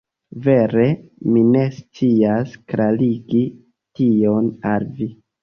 Vere, 0.45 0.85
mi 1.35 1.43
ne 1.55 1.65
scias 1.75 2.57
klarigi 2.73 3.43
tion 4.01 4.51
al 4.73 4.91
vi. 4.99 5.13